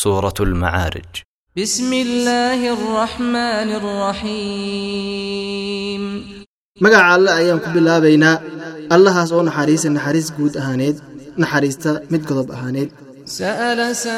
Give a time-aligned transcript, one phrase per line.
[0.00, 1.04] سورة المعارج
[1.56, 3.70] بسم الله الرحمن
[5.06, 6.02] الرحيم
[6.84, 8.36] magaca alle ayaan ku bilaabaynaa
[8.94, 10.96] allahaas oo naxariisa naxariis guud ahaaneed
[11.42, 12.90] naxariista mid godob ahaaneed
[13.26, 14.10] سأل سائل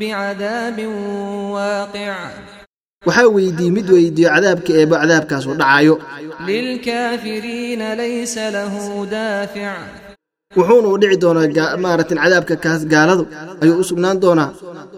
[0.00, 0.78] بعذاب
[1.54, 2.14] واقع
[3.06, 5.94] waxaa weydiiyey mid weydiiyo cadaabka eebo cadaabkaas oo dhacayo
[6.48, 8.74] للكافرين ليس له
[9.10, 9.72] دافع
[10.57, 13.23] wuxuuna u dhici doonaa maaragtin cadaabka kaas gaaladu.
[13.61, 14.49] Ayuu u sugnaan doonaa.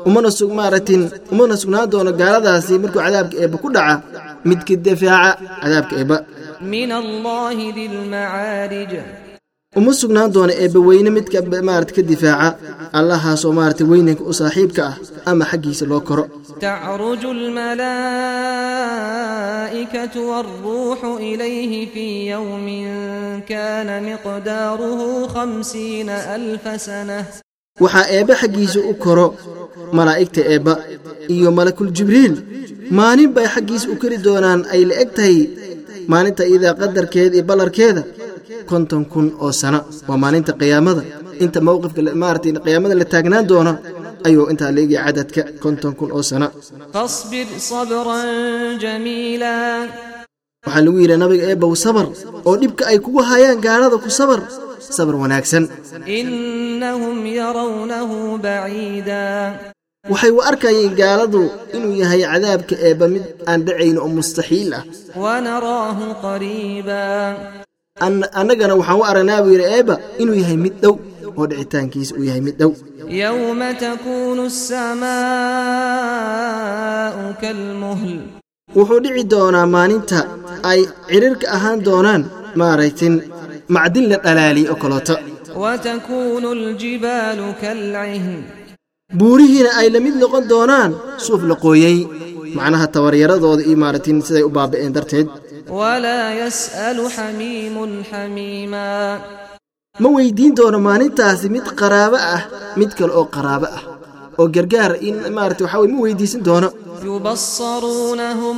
[0.08, 1.02] Umana maaragtin
[1.32, 3.96] umana sugnaan doona gaaladaasi markuu cadaabka eebba ku dhaca
[4.48, 6.18] midki difaaca cadaabka eebba.
[9.80, 12.50] Uma sugnaan doona eebba weyne midka maarata ka difaaca.
[13.00, 14.96] Allahaasoo maarata weynanka u saaxiibka ah
[15.30, 16.24] ama xaggiisa loo koro.
[16.61, 17.25] تعرج
[18.87, 22.67] الملائكة والروح إليه في يوم
[23.49, 27.25] كان مقداره خمسين ألف سنة
[27.85, 29.27] waxaa eebbe xaggiisa u koro
[29.99, 30.75] malaa'igta eebba
[31.35, 32.35] iyo malakul jibriil
[32.99, 35.37] maalin bay xaggiisa u kori doonaan ay la eg tahay
[36.13, 38.03] maalinta iyadaa qadarkeeda iyo ballarkeeda
[38.71, 41.03] konton kun oo sano waa maalinta qiyaamada
[41.45, 43.73] inta mowqifka la- maaragtay qiyaamada la taagnaan doono
[44.28, 46.48] ayuu intaa leegaya cadadka konton kun oo sana
[50.66, 52.06] waxaa lagu yidhi nabiga eebbow sabar
[52.48, 54.40] oo dhibka ay kugu hayaan gaalada ku sabar
[54.98, 55.64] sabar wanaagsan.
[60.12, 61.42] Waxay u arkayeen gaaladu
[61.76, 64.84] inuu yahay cadaabka eebba mid aan dhacayn oo mustaxiil ah.
[68.40, 70.96] Annagana waxaan u aragnaa buu yidhi eebba inuu yahay mid dhow
[71.38, 72.72] oo dhicitaankiisa uu yahay mid dhow.
[73.22, 74.44] Yowma takuunu
[76.02, 78.14] asamaau kalmuhl.
[78.76, 80.20] Wuxuu dhici doonaa maalinta
[80.72, 82.22] ay cirirka ahaan doonaan
[82.60, 83.14] maaraytin
[83.76, 85.16] macdin la dhalaaliyey oo kaloota
[85.64, 88.38] watakuunu ljibaalu kalcihn
[89.20, 90.92] buurihiina ay la mid noqon doonaan
[91.26, 91.98] suuf la qooyey
[92.58, 95.28] macnaha tabaryaradooda iyo maaratin siday u baaba'een darteed.
[95.80, 98.86] Walaa yas'alu xamiimun xamiima
[100.03, 102.43] ma weydiin doono maalintaasi mid qaraabo ah
[102.81, 103.83] mid kale oo qaraabo ah
[104.41, 106.69] oo gargaar in maarata waxaa weye ma weydiisan doono
[107.07, 108.57] يبصرونهم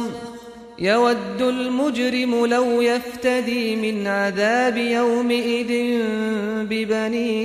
[0.78, 5.70] يود المجرم لو يفتدي من عذاب يومئذ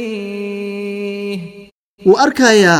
[0.03, 1.39] ببنيه
[2.05, 2.79] wuu arkayaa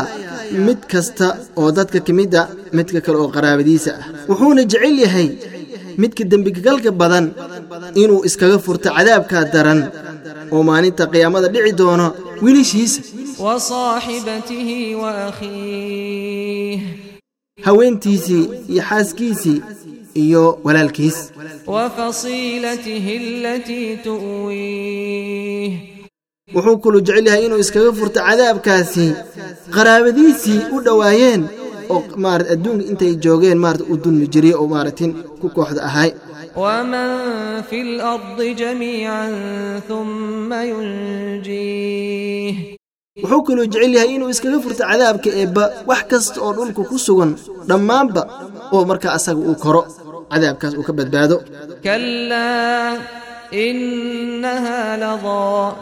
[0.66, 1.26] mid kasta
[1.60, 2.42] oo dadka ka mid a
[2.76, 5.28] midka kale oo qaraabadiisa ah wuxuuna jecel yahay
[6.02, 7.26] midka dembigalka badan
[8.02, 9.80] inuu iskaga furto cadaabkaa daran
[10.53, 12.07] oo maalinta qiyaamada dhici doono
[12.43, 13.01] wiilishiisa
[17.65, 19.61] haweentiisii iyo xaaskiisii
[20.23, 21.17] iyo walaalkiis.
[26.55, 29.05] Wuxuu kulu jecel yahay inuu iskaga furto cadaabkaasi
[29.75, 31.41] qaraabadiisii u dhowaayeen
[31.93, 35.11] oo marat adduunka intay joogeen marat u dulmi jiriye oo maaratin
[35.41, 36.11] ku kooxda ahay.
[36.56, 37.08] ومن
[37.70, 39.26] في الأرض جميعا
[39.88, 42.54] ثم ينجيه
[43.22, 47.30] wuxuu kaluu jecel yahay inuu iskaga furto cadaabka eebba wax kasta oo dhulka ku sugan
[47.70, 48.22] dhammaanba
[48.74, 49.82] oo markaa asaga uu koro
[50.32, 51.36] cadaabkaas uu ka badbaado
[51.84, 52.96] كلا
[53.52, 55.72] إنها لظى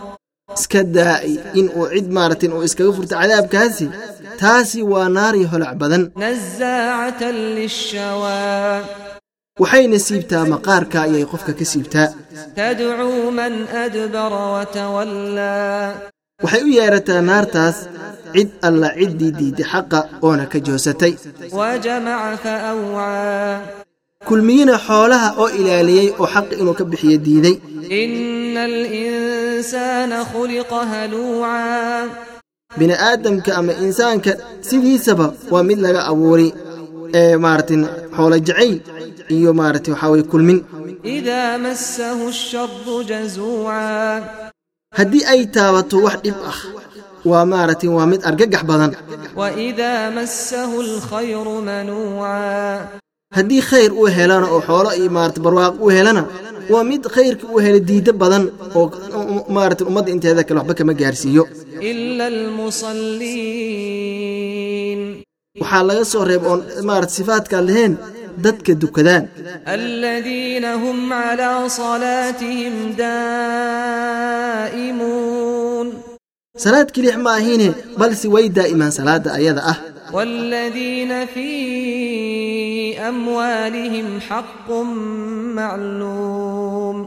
[0.59, 3.87] iska daa'i inuu cid maaratin uu iskaga furto cadaabkaasi
[4.43, 8.83] taasi waa naari holac badan نزاعة للشوى
[9.62, 12.08] waxayna siibtaa maqaarka ayay qofka ka siibtaa.
[16.44, 17.78] Waxay u yeerataa naartaas
[18.34, 21.14] cid alla ciddii diidda xaqa oona ka joosatay.
[24.28, 27.56] Kulmiyina xoolaha oo ilaaliyey oo xaq inuu ka bixiyo diiday.
[32.78, 34.32] Bini aadamka ama insaanka
[34.68, 36.50] sidiisaba waa mid laga abuuri
[37.14, 37.82] ee maaratin
[38.16, 38.76] xoolo jacayl
[39.36, 40.60] iyo maarata waxaa weye kulmin.
[44.98, 46.60] Haddii ay taabato wax dhib ah
[47.30, 48.92] waa maarata waa mid argagax badan.
[53.36, 56.24] Haddii khayr uu helana oo xoolo iyo maarata barwaaq uu helana
[56.72, 58.44] waa mid khayrka uu helay diiddo badan
[58.80, 58.86] oo
[59.56, 61.44] maarata ummadda inteeda kale waxba kama gaarsiiyo
[65.62, 67.94] waxaa laga soo reeb oon marat sifaadka lahayn
[68.46, 69.24] dadka dukadaan.
[69.76, 72.76] Aladiina hum calaa salaatihim
[74.58, 75.88] daa'imuun.
[76.64, 77.68] Salaad kelix ma ahiine
[78.00, 79.78] balse way daa'imaan salaadda ayada ah.
[80.16, 84.88] Waaladiina fii amwaalihim xaqun
[85.58, 86.98] macluum.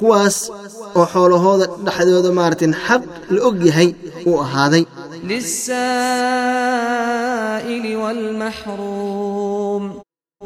[0.00, 0.36] Kuwaas
[0.98, 3.02] oo xoolahooda dhexdooda maaratin xaq
[3.34, 3.88] la og yahay
[4.28, 4.84] uu ahaaday
[6.22, 9.82] lilsaa'ili waalmaxruum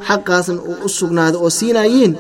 [0.09, 2.13] xaqaasan uu u sugnaada oo siinayiin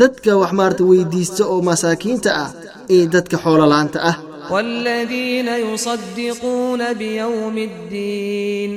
[0.00, 2.50] dadka wax maarata weydiista oo masaakiinta ah
[2.94, 4.16] iyo dadka xoololaanta ah
[4.52, 8.72] waaladiina yusaddiquuna biyowmi addiin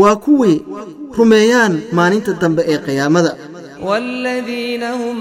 [0.00, 0.58] waa kuwii
[1.18, 3.30] rumeeyaan maalinta dambe ee qiyaamada
[3.88, 5.18] waaladiina hum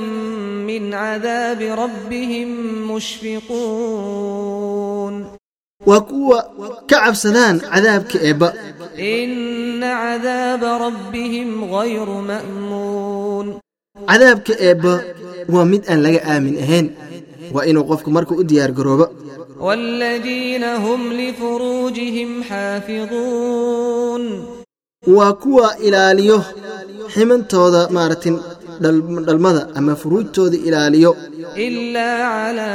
[0.69, 2.49] min cadaabi rabbihim
[2.91, 5.13] mushfiquun
[5.89, 6.39] waa kuwa
[6.89, 8.49] ka cabsadaan cadaabka eebba.
[14.09, 14.93] Cadaabka eebba
[15.53, 16.87] waa mid aan laga aamin ahayn.
[17.53, 19.05] Waa inuu qofku marka u diyaar garoobo.
[25.17, 26.37] Waa kuwa ilaaliyo
[27.13, 28.35] ximantooda maaragtin
[29.27, 31.11] dhalmada ama furuujtooda ilaaliyo.
[31.67, 32.71] إلا على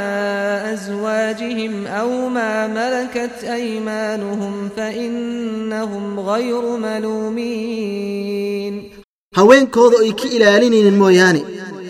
[0.73, 8.15] أزواجهم أو ما ملكت أيمانهم فإنهم غير ملومين.
[9.37, 11.41] Haweenkooda ay ka ilaalinaynin mooyaane.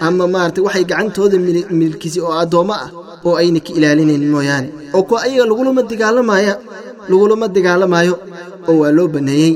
[0.07, 1.37] Ama maarata waxay gacantooda
[1.81, 2.89] milkisi oo addoommo ah
[3.27, 4.67] oo ayna ka ilaalinaynin mooyaane.
[4.95, 6.53] Oo kuwa ayaga lagulama dagaalamaya
[7.09, 8.15] lagulama dagaalamaayo
[8.69, 9.53] oo waa loo banneeyey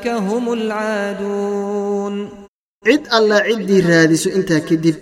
[0.00, 2.28] فأولئك هم العادون
[2.86, 4.96] cid alla ciddii raadiso intaa kadib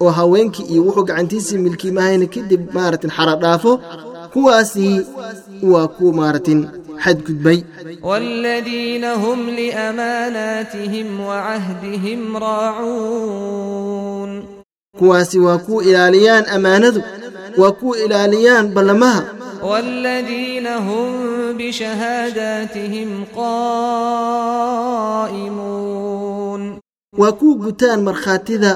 [0.00, 3.72] oo haweenkii iyo wuxuu gacantiisii milkiimahayna kadib maaratin xara dhaafo
[4.32, 4.96] kuwaasii
[5.72, 6.60] waa kuwa maaratin
[7.04, 7.58] xadgudbay
[8.02, 14.30] والذين هم لأماناتهم وعهدهم راعون
[14.98, 17.02] kuwaasi waa kuwa ilaaliyaan ammaanadu
[17.58, 19.24] waa kuwa ilaaliyaan ballamaha
[19.62, 21.12] والذين هم
[21.58, 23.24] بشهاداتهم
[25.44, 26.78] قائمون
[27.18, 28.72] waa kuwa gutaan markhaatida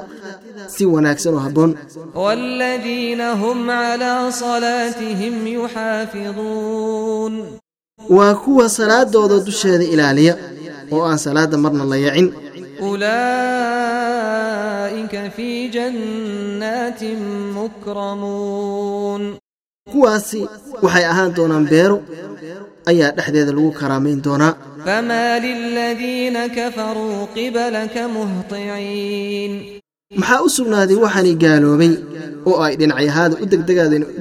[0.75, 1.71] si wanaagsan oo habboon
[2.15, 7.33] والذين هم على صلاتهم يحافظون
[8.11, 10.35] waa kuwa salaadooda dusheeda ilaaliya
[10.93, 12.33] oo aan salaadda marna la yacin
[13.99, 17.05] أولئك في جنات
[17.59, 19.23] مكرمون
[19.92, 20.40] kuwaasi
[20.84, 21.98] waxay ahaan doonaan beero
[22.90, 24.54] ayaa dhexdeeda lagu karaamayn doonaa.
[30.20, 31.94] Maxaa u sugnaaday waxaani gaaloobay
[32.50, 33.46] oo ay dhinacyahaada u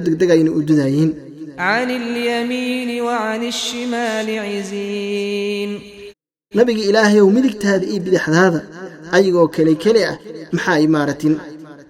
[0.05, 1.11] degdegayna u dudayiin
[6.57, 8.59] nabiga ilaahayow midigtaada iyo bidixdaada
[9.15, 10.15] ayagoo keli keli ah
[10.55, 11.33] maxaa ay maaratin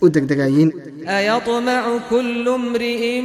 [0.04, 0.70] u degdegayiin
[1.09, 3.21] أيطمع كل امرئ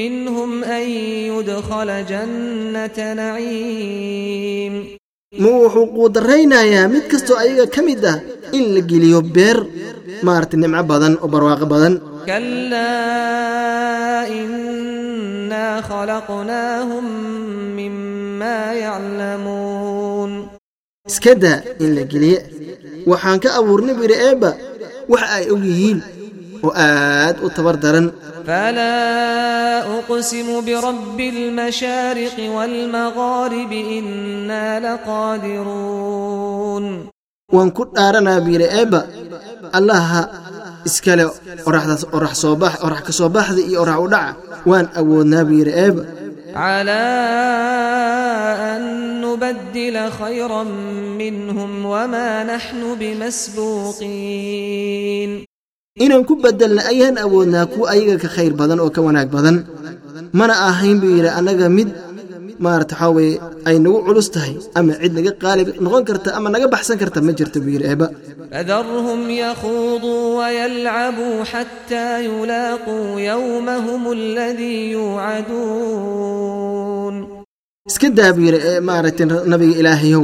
[0.00, 0.88] منهم أن
[1.32, 4.74] يدخل جنة نعيم
[5.42, 8.16] ma wuxuu quudaraynayaa mid kastoo ayaga ka mid ah
[8.56, 9.58] in la geliyo beer
[10.26, 11.94] maarata nimco badan oo barwaaqo badan
[12.26, 12.96] كلا
[14.40, 17.04] إنا خلقناهم
[17.76, 20.48] مما يعلمون
[21.10, 22.38] iska daa in la geliye
[23.10, 24.50] waxaan ka abuurnay biri eebba
[25.12, 25.98] wax ay og yihiin
[26.66, 28.06] oo aad u tabar daran
[28.46, 34.66] فلا أقسم برب المشارق والمغارب إنا
[35.76, 36.84] لقادرون
[37.54, 39.00] waan ku dhaaranaa biyiri eebba
[39.78, 40.22] allaha
[40.88, 41.24] iskale
[41.68, 44.32] oraxdaas orax soo bax orax ka soo baxda iyo orax u dhaca
[44.70, 46.02] waan awoodnaa biyiri eebba
[46.66, 47.04] على
[48.72, 48.82] أن
[49.24, 50.62] نبدل خيرا
[51.22, 52.80] منهم وما نحن
[54.06, 55.30] بمسبوقين
[55.99, 59.67] inaan ku bedelna ayaan awoodnaa kuwa ayaga ka khayr badan oo ka wanaag badan.
[60.31, 61.89] Mana ahayn buu yidhi annaga mid
[62.63, 63.35] maarata waxaa weye
[63.67, 67.31] ay nagu culus tahay ama cid naga qaalib noqon karta ama naga baxsan karta ma
[67.37, 68.07] jirta buu yidhi eeba.
[68.53, 72.95] fadarhum yakhuuduu wayalcabuu xataa yulaaquu
[73.29, 74.95] yowmahum aladii
[75.81, 77.15] yuucaduun
[77.89, 80.23] iska daa buu yidhi maaragtay nabiga ilaahayow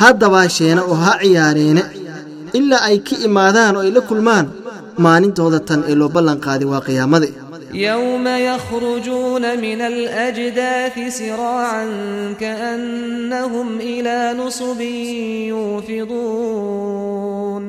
[0.00, 1.82] ha dabaasheena oo ha ciyaareene
[2.58, 4.46] ilaa ay ka imaadaan oo ay la kulmaan
[5.04, 7.26] maalintooda tan ee loo ballan qaaday waa qiyaamada.
[7.86, 11.90] Yowma yakhrujuuna min alajdaadi siraacan
[12.42, 15.48] kaannahum ilaa nusubin
[16.40, 17.64] yuufiduun.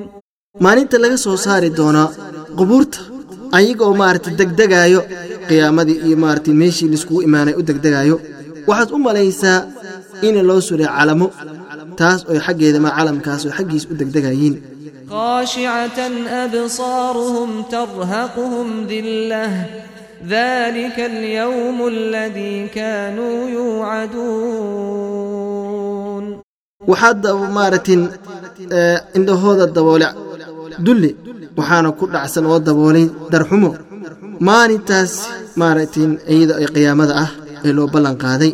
[0.65, 2.09] Maalinta laga soo saari doonaa
[2.57, 2.99] qubuurta
[3.57, 5.01] ayagoo maaragtay degdegaayo
[5.49, 8.15] qiyaamadii iyo maaragtay meeshii laiskugu imaanay u degdegaayo
[8.69, 9.59] waxaad u malaysaa
[10.27, 11.27] in loo suray calamo
[11.99, 14.55] taas oy xaggeeda ma calamkaas oo xaggiis u degdegayiin
[15.10, 15.98] خاشعة
[16.44, 19.46] أبصارهم ترهقهم ذلة
[20.28, 23.36] ذلك اليوم الذي كانوا
[24.96, 26.24] يوعدون
[26.90, 27.24] waxaad
[27.56, 28.00] maaragtin
[29.18, 30.08] indhahooda daboole
[30.86, 31.10] dulli
[31.58, 33.70] waxaana ku dhacsan oo daboolay darxumo
[34.48, 35.12] maalintaas
[35.60, 37.30] maaragtay iyada ee qiyaamada ah
[37.66, 38.52] ee loo ballan qaaday